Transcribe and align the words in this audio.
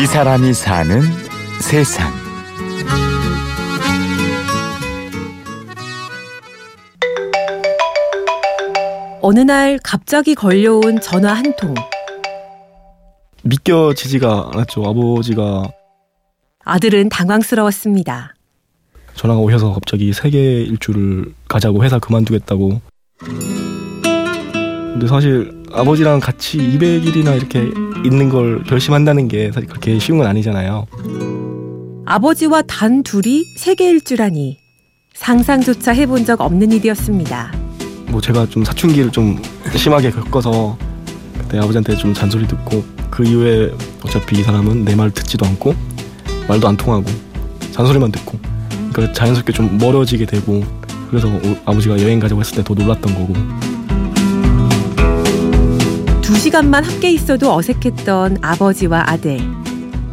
이 0.00 0.06
사람이 0.06 0.54
사는 0.54 1.02
세상. 1.60 2.10
어느 9.20 9.40
날 9.40 9.78
갑자기 9.84 10.34
걸려온 10.34 11.02
전화 11.02 11.34
한 11.34 11.54
통. 11.54 11.74
믿겨지지가 13.42 14.52
않았죠. 14.54 14.86
아버지가 14.86 15.70
아들은 16.64 17.10
당황스러웠습니다. 17.10 18.34
전화가 19.16 19.38
오셔서 19.40 19.74
갑자기 19.74 20.14
세계 20.14 20.62
일주를 20.62 21.34
가자고 21.46 21.84
회사 21.84 21.98
그만두겠다고. 21.98 22.80
근데 24.94 25.06
사실 25.06 25.62
아버지랑 25.72 26.20
같이 26.20 26.56
200일이나 26.56 27.36
이렇게 27.36 27.70
있는 28.04 28.28
걸 28.28 28.62
결심한다는 28.64 29.28
게 29.28 29.50
사실 29.52 29.68
그렇게 29.68 29.98
쉬운 29.98 30.18
건 30.18 30.26
아니잖아요. 30.26 30.86
아버지와 32.06 32.62
단 32.62 33.02
둘이 33.02 33.44
세계 33.56 33.90
일주라니 33.90 34.58
상상조차 35.14 35.92
해본 35.92 36.24
적 36.24 36.40
없는 36.40 36.72
일이었습니다. 36.72 37.52
뭐 38.08 38.20
제가 38.20 38.46
좀 38.46 38.64
사춘기를 38.64 39.10
좀 39.12 39.40
심하게 39.76 40.10
겪어서 40.10 40.76
그때 41.38 41.58
아버지한테 41.58 41.94
좀 41.96 42.12
잔소리 42.14 42.46
듣고 42.48 42.82
그 43.10 43.24
이후에 43.24 43.70
어차피 44.04 44.40
이 44.40 44.42
사람은 44.42 44.84
내 44.84 44.94
말 44.96 45.10
듣지도 45.10 45.46
않고 45.46 45.74
말도 46.48 46.66
안 46.68 46.76
통하고 46.76 47.04
잔소리만 47.72 48.10
듣고 48.12 48.38
그러니까 48.92 49.12
자연스럽게 49.12 49.52
좀 49.52 49.78
멀어지게 49.78 50.26
되고 50.26 50.64
그래서 51.10 51.28
오- 51.28 51.56
아버지가 51.64 52.00
여행 52.00 52.18
가자고 52.18 52.40
했을 52.40 52.56
때 52.56 52.62
더 52.64 52.74
놀랐던 52.74 53.14
거고 53.14 53.32
두 53.60 53.69
시간만 56.50 56.82
함께 56.82 57.12
있어도 57.12 57.54
어색했던 57.54 58.38
아버지와 58.42 59.04
아들. 59.06 59.38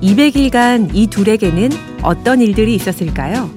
200일간 0.03 0.91
이 0.93 1.07
둘에게는 1.07 1.71
어떤 2.03 2.41
일들이 2.41 2.75
있었을까요? 2.75 3.49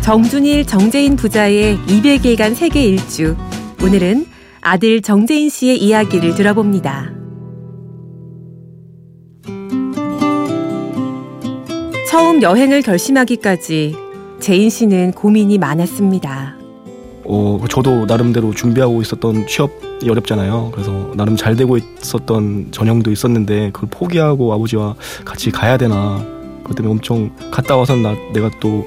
정준일, 0.00 0.66
정재인 0.66 1.14
부자의 1.14 1.78
200일간 1.86 2.56
세계 2.56 2.82
일주. 2.82 3.36
오늘은 3.84 4.26
아들 4.60 5.00
정재인 5.00 5.48
씨의 5.48 5.78
이야기를 5.78 6.34
들어봅니다. 6.34 7.12
처음 12.10 12.42
여행을 12.42 12.82
결심하기까지 12.82 13.94
재인 14.40 14.70
씨는 14.70 15.12
고민이 15.12 15.58
많았습니다. 15.58 16.57
어 17.30 17.60
저도 17.68 18.06
나름대로 18.06 18.52
준비하고 18.54 19.02
있었던 19.02 19.46
취업이 19.46 20.08
어렵잖아요. 20.08 20.70
그래서 20.72 21.12
나름 21.14 21.36
잘 21.36 21.56
되고 21.56 21.76
있었던 21.76 22.68
전형도 22.70 23.12
있었는데 23.12 23.70
그걸 23.72 23.90
포기하고 23.90 24.52
아버지와 24.54 24.94
같이 25.24 25.50
가야 25.50 25.76
되나 25.76 26.24
그것 26.62 26.74
때문에 26.74 26.92
엄청 26.92 27.30
갔다 27.50 27.76
와서는 27.76 28.02
나 28.02 28.14
내가 28.32 28.50
또 28.60 28.86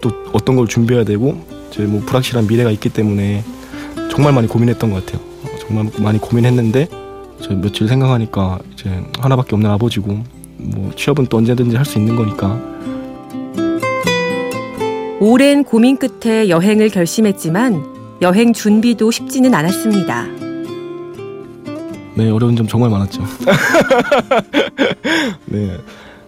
또 0.00 0.10
어떤 0.32 0.56
걸 0.56 0.66
준비해야 0.66 1.04
되고 1.04 1.36
이제 1.70 1.82
뭐 1.84 2.00
불확실한 2.06 2.46
미래가 2.46 2.70
있기 2.70 2.88
때문에 2.88 3.44
정말 4.10 4.32
많이 4.32 4.46
고민했던 4.46 4.90
것 4.90 5.04
같아요. 5.04 5.20
어, 5.44 5.48
정말 5.60 5.90
많이 5.98 6.18
고민했는데 6.18 6.88
저 7.42 7.54
며칠 7.54 7.88
생각하니까 7.88 8.58
이제 8.72 8.90
하나밖에 9.18 9.54
없는 9.54 9.70
아버지고 9.70 10.18
뭐 10.56 10.92
취업은 10.96 11.26
또 11.26 11.36
언제든지 11.38 11.76
할 11.76 11.84
수 11.84 11.98
있는 11.98 12.16
거니까 12.16 12.58
오랜 15.20 15.64
고민 15.64 15.96
끝에 15.96 16.48
여행을 16.48 16.90
결심했지만 16.90 18.18
여행 18.22 18.52
준비도 18.52 19.10
쉽지는 19.10 19.54
않았습니다. 19.54 20.26
네, 22.14 22.30
어려운 22.30 22.56
점 22.56 22.66
정말 22.66 22.90
많았죠. 22.90 23.22
네. 25.46 25.76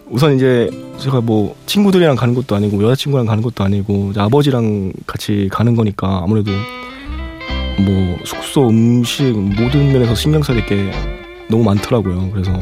우선 0.09 0.35
이제 0.35 0.69
제가 0.99 1.21
뭐 1.21 1.55
친구들이랑 1.67 2.17
가는 2.17 2.35
것도 2.35 2.57
아니고 2.57 2.83
여자친구랑 2.83 3.27
가는 3.27 3.43
것도 3.43 3.63
아니고 3.63 4.13
아버지랑 4.17 4.93
같이 5.07 5.49
가는 5.53 5.77
거니까 5.77 6.21
아무래도 6.25 6.51
뭐 7.79 8.17
숙소, 8.25 8.69
음식 8.69 9.33
모든 9.33 9.93
면에서 9.93 10.15
신경 10.15 10.43
써야 10.43 10.57
될 10.57 10.67
게 10.67 10.91
너무 11.49 11.65
많더라고요. 11.65 12.31
그래서 12.33 12.53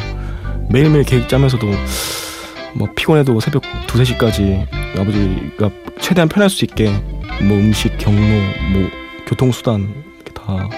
매일매일 0.70 1.04
계획 1.04 1.28
짜면서도 1.28 1.66
뭐 2.74 2.88
피곤해도 2.94 3.40
새벽 3.40 3.62
두세 3.86 4.04
시까지 4.04 4.66
아버지가 4.96 5.70
최대한 6.00 6.28
편할 6.28 6.50
수 6.50 6.64
있게 6.64 6.90
뭐 7.42 7.56
음식, 7.56 7.96
경로, 7.98 8.20
뭐 8.72 8.88
교통수단 9.26 10.04
이렇게 10.14 10.32
다 10.32 10.68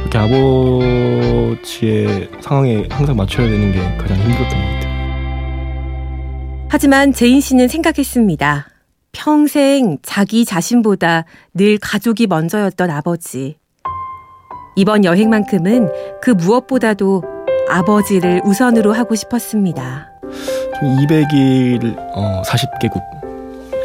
이렇게 0.00 0.18
아버지의 0.18 2.28
상황에 2.40 2.86
항상 2.90 3.16
맞춰야 3.16 3.48
되는 3.48 3.72
게 3.72 3.80
가장 3.96 4.18
힘들었던 4.18 4.48
것 4.48 4.74
같아요. 4.74 4.92
하지만 6.68 7.12
제인 7.12 7.40
씨는 7.40 7.68
생각했습니다. 7.68 8.66
평생 9.12 9.98
자기 10.02 10.44
자신보다 10.44 11.24
늘 11.54 11.78
가족이 11.78 12.26
먼저였던 12.26 12.90
아버지. 12.90 13.56
이번 14.74 15.04
여행만큼은 15.04 15.90
그 16.22 16.30
무엇보다도 16.30 17.22
아버지를 17.68 18.40
우선으로 18.44 18.92
하고 18.92 19.14
싶었습니다. 19.14 20.08
200일 20.82 21.96
어, 22.14 22.42
40개국. 22.42 23.21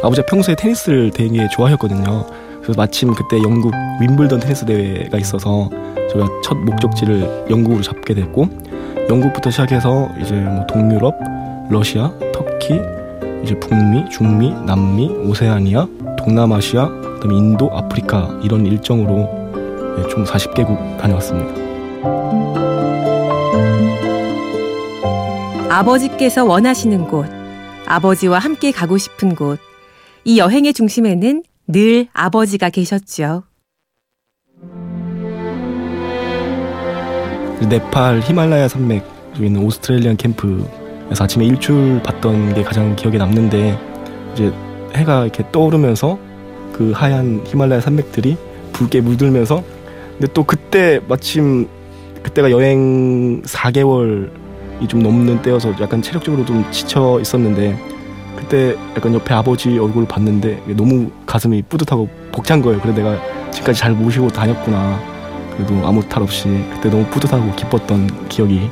아버지가 0.02 0.26
평소에 0.26 0.54
테니스를 0.54 1.10
되게 1.10 1.48
좋아하셨거든요. 1.48 2.26
그래서 2.62 2.72
마침 2.76 3.14
그때 3.14 3.38
영국 3.42 3.72
윈블던 4.00 4.40
테니스 4.40 4.66
대회가 4.66 5.18
있어서 5.18 5.70
제가 6.12 6.26
첫 6.42 6.56
목적지를 6.56 7.46
영국으로 7.50 7.82
잡게 7.82 8.14
됐고 8.14 8.48
영국부터 9.08 9.50
시작해서 9.50 10.10
이제 10.20 10.34
뭐 10.34 10.66
동유럽, 10.66 11.14
러시아, 11.70 12.12
터키, 12.32 12.80
이제 13.42 13.58
북미, 13.58 14.08
중미, 14.10 14.52
남미, 14.66 15.08
오세아니아, 15.08 15.86
동남아시아, 16.18 16.88
그다음에 16.88 17.36
인도, 17.36 17.70
아프리카 17.72 18.38
이런 18.42 18.66
일정으로 18.66 19.28
예, 19.98 20.08
총 20.08 20.24
40개국 20.24 20.98
다녀왔습니다. 20.98 21.68
아버지께서 25.70 26.44
원하시는 26.44 27.08
곳, 27.08 27.26
아버지와 27.86 28.38
함께 28.38 28.72
가고 28.72 28.98
싶은 28.98 29.34
곳, 29.34 29.58
이 30.28 30.36
여행의 30.36 30.74
중심에는 30.74 31.42
늘 31.68 32.06
아버지가 32.12 32.68
계셨죠. 32.68 33.44
네팔 37.66 38.20
히말라야 38.20 38.68
산맥 38.68 39.06
있는 39.38 39.62
오스트레일리안 39.62 40.18
캠프에서 40.18 41.24
아침에 41.24 41.46
일출 41.46 42.02
봤던 42.02 42.52
게 42.52 42.62
가장 42.62 42.94
기억에 42.94 43.16
남는데 43.16 43.78
이제 44.34 44.52
해가 44.94 45.22
이렇게 45.22 45.50
떠오르면서 45.50 46.18
그 46.74 46.92
하얀 46.92 47.42
히말라야 47.46 47.80
산맥들이 47.80 48.36
붉게 48.74 49.00
물들면서 49.00 49.64
근데 50.18 50.30
또 50.34 50.44
그때 50.44 51.00
마침 51.08 51.66
그때가 52.22 52.50
여행 52.50 53.40
4개월이 53.44 54.88
좀 54.90 55.02
넘는 55.02 55.40
때여서 55.40 55.72
약간 55.80 56.02
체력적으로 56.02 56.44
좀 56.44 56.70
지쳐 56.70 57.18
있었는데 57.18 57.97
그때 58.48 58.74
약간 58.96 59.12
옆에 59.12 59.34
아버지 59.34 59.78
얼굴을 59.78 60.08
봤는데 60.08 60.62
너무 60.68 61.10
가슴이 61.26 61.60
뿌듯하고 61.68 62.08
벅찬 62.32 62.62
거예요. 62.62 62.80
그래 62.80 62.94
내가 62.94 63.20
지금까지 63.50 63.78
잘 63.78 63.92
모시고 63.92 64.28
다녔구나. 64.28 64.98
그래도 65.54 65.86
아무 65.86 66.02
탈 66.08 66.22
없이 66.22 66.48
그때 66.72 66.88
너무 66.88 67.04
뿌듯하고 67.10 67.54
기뻤던 67.56 68.28
기억이 68.30 68.70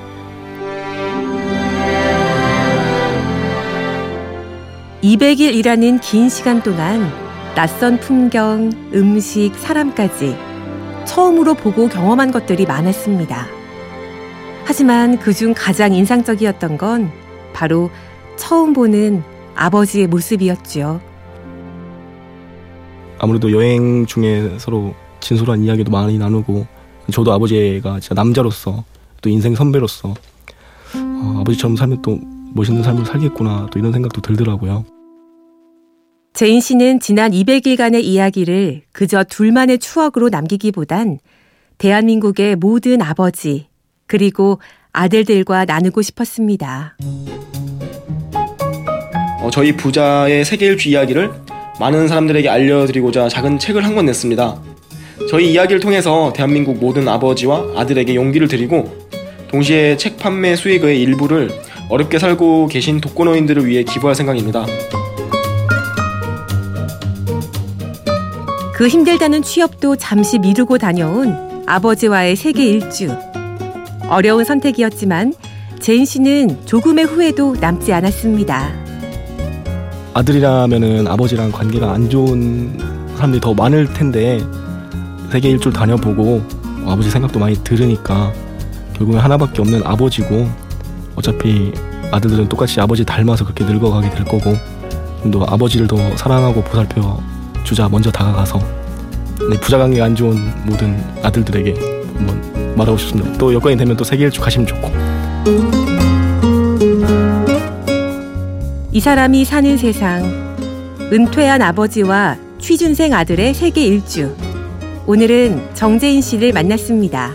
200일이라는 5.03 6.01
긴 6.01 6.31
시간 6.31 6.63
동안 6.63 7.13
낯선 7.55 8.01
풍경, 8.01 8.71
음식, 8.95 9.55
사람까지 9.57 10.39
처음으로 11.05 11.53
보고 11.53 11.87
경험한 11.89 12.31
것들이 12.31 12.65
많았습니다. 12.65 13.47
하지만 14.65 15.19
그중 15.19 15.53
가장 15.55 15.93
인상적이었던 15.93 16.79
건 16.79 17.11
바로 17.53 17.91
처음 18.37 18.73
보는 18.73 19.36
아버지의 19.57 20.07
모습이었죠. 20.07 21.01
아무래도 23.19 23.51
여행 23.53 24.07
중에 24.07 24.59
서로 24.59 24.95
진솔한 25.21 25.63
이야기도 25.63 25.91
많이 25.91 26.19
나누고 26.19 26.67
저도 27.11 27.33
아버지가 27.33 28.01
진짜 28.01 28.15
남자로서 28.15 28.85
또 29.23 29.31
인생 29.31 29.55
선배로서 29.55 30.11
어, 30.95 31.39
아버지처럼 31.41 31.77
살면 31.77 32.03
또 32.03 32.19
멋있는 32.55 32.83
삶을 32.83 33.05
살겠구나 33.07 33.69
또 33.71 33.79
이런 33.79 33.93
생각도 33.93 34.21
들더라고요. 34.21 34.85
제인 36.35 36.61
씨는 36.61 37.01
지난 37.01 37.31
200일간의 37.31 38.05
이야기를 38.05 38.83
그저 38.93 39.25
둘만의 39.25 39.79
추억으로 39.79 40.29
남기기보단 40.29 41.19
대한민국의 41.79 42.57
모든 42.57 43.01
아버지, 43.03 43.69
그리고 44.07 44.59
아들들과 44.93 45.65
나누고 45.65 46.03
싶었습니다. 46.03 46.97
어, 49.47 49.51
저희 49.51 49.77
부자의 49.77 50.45
세계 50.45 50.67
일주 50.67 50.89
이야기를 50.89 51.31
많은 51.79 52.09
사람들에게 52.09 52.49
알려드리고자 52.49 53.29
작은 53.29 53.61
책을 53.61 53.85
한 53.85 53.95
권 53.95 54.07
냈습니다. 54.07 54.61
저희 55.31 55.53
이야기를 55.53 55.79
통해서 55.79 56.33
대한민국 56.35 56.79
모든 56.79 57.07
아버지와 57.07 57.65
아들에게 57.77 58.17
용기를 58.17 58.49
드리고 58.49 58.93
동시에 59.49 59.97
책 59.99 60.19
판매 60.19 60.57
수익의 60.57 61.01
일부를 61.01 61.51
어렵게 61.89 62.19
살고 62.19 62.67
계신 62.67 63.01
독거노인들을 63.01 63.65
위해 63.67 63.85
기부할 63.85 64.17
생각입니다. 64.17 64.67
그 68.75 68.89
힘들다는 68.89 69.43
취업도 69.43 69.95
잠시 69.95 70.41
미루고 70.41 70.79
다녀온 70.79 71.63
아버지와의 71.67 72.35
세계 72.35 72.67
일주. 72.67 73.17
어려운 74.09 74.45
선택이었지만 74.45 75.35
제인 75.79 76.05
씨는 76.05 76.67
조금의 76.67 77.05
후회도 77.05 77.57
남지 77.61 77.93
않았습니다. 77.93 78.86
아들이라면은 80.17 81.07
아버지랑 81.09 81.53
관계가 81.53 81.93
안 81.93 82.09
좋은 82.09 82.79
사람들이 83.17 83.39
더 83.39 83.53
많을 83.53 83.93
텐데 83.93 84.41
세계 85.31 85.51
일주를 85.51 85.75
다녀보고 85.75 86.43
아버지 86.87 87.11
생각도 87.11 87.39
많이 87.39 87.55
들으니까 87.63 88.33
결국엔 88.95 89.21
하나밖에 89.21 89.61
없는 89.61 89.83
아버지고 89.85 90.49
어차피 91.17 91.71
아들들은 92.11 92.49
똑같이 92.49 92.81
아버지 92.81 93.05
닮아서 93.05 93.45
그렇게 93.45 93.65
늙어가게 93.65 94.09
될 94.11 94.25
거고 94.25 94.55
좀 95.23 95.31
더 95.33 95.45
아버지를 95.45 95.87
더 95.87 95.97
사랑하고 96.17 96.63
보살펴 96.63 97.21
주자 97.65 97.89
먼저 97.89 98.11
다가가서 98.11 98.59
네, 99.51 99.59
부자 99.61 99.77
관계가 99.77 100.05
안 100.07 100.15
좋은 100.15 100.37
모든 100.65 101.03
아들들에게 101.23 101.75
한번 102.17 102.75
말하고 102.77 102.97
싶습니다. 102.97 103.37
또 103.37 103.53
여건이 103.53 103.77
되면 103.77 103.97
또 103.97 104.05
세계 104.05 104.25
일주 104.25 104.41
가시면 104.41 104.67
좋고 104.69 105.96
이 108.97 109.01
사람이 109.01 109.45
사는 109.45 109.77
세상. 109.77 110.25
은퇴한 111.13 111.61
아버지와 111.61 112.39
취준생 112.59 113.13
아들의 113.13 113.53
세계 113.53 113.85
일주. 113.85 114.35
오늘은 115.05 115.75
정재인 115.75 116.23
씨를 116.23 116.55
만났습니다. 116.55 117.35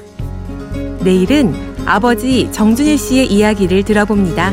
내일은 1.02 1.54
아버지 1.86 2.52
정준일 2.52 2.98
씨의 2.98 3.32
이야기를 3.32 3.84
들어봅니다. 3.84 4.52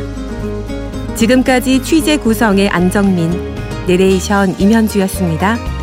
지금까지 1.15 1.83
취재 1.83 2.19
구성의 2.19 2.69
안정민, 2.69 3.31
내레이션 3.87 4.61
임현주였습니다. 4.61 5.78